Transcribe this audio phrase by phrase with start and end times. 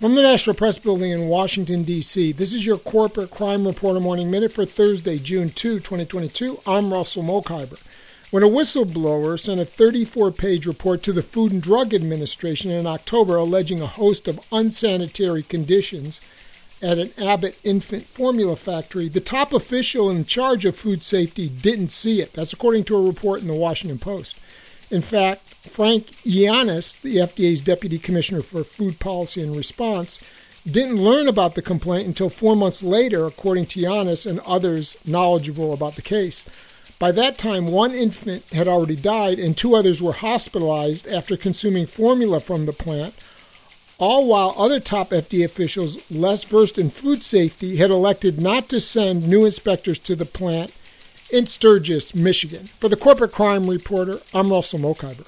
[0.00, 4.30] From the National Press Building in Washington, D.C., this is your Corporate Crime Reporter Morning
[4.30, 6.58] Minute for Thursday, June 2, 2022.
[6.66, 7.78] I'm Russell Mokhiber.
[8.30, 12.86] When a whistleblower sent a 34 page report to the Food and Drug Administration in
[12.86, 16.22] October alleging a host of unsanitary conditions
[16.80, 21.90] at an Abbott infant formula factory, the top official in charge of food safety didn't
[21.90, 22.32] see it.
[22.32, 24.38] That's according to a report in the Washington Post.
[24.90, 30.18] In fact, Frank Yiannas, the FDA's Deputy Commissioner for Food Policy and Response,
[30.68, 35.72] didn't learn about the complaint until four months later, according to Yiannas and others knowledgeable
[35.72, 36.44] about the case.
[36.98, 41.86] By that time, one infant had already died and two others were hospitalized after consuming
[41.86, 43.14] formula from the plant,
[43.98, 48.80] all while other top FDA officials less versed in food safety had elected not to
[48.80, 50.72] send new inspectors to the plant
[51.32, 52.66] in Sturgis, Michigan.
[52.78, 55.26] For the Corporate Crime Reporter, I'm Russell Mokhiber.